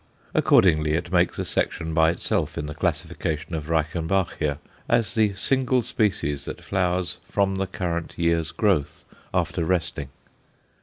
[0.33, 4.57] Accordingly, it makes a section by itself in the classification of Reichenbachia,
[4.89, 10.09] as the single species that flowers from the current year's growth, after resting.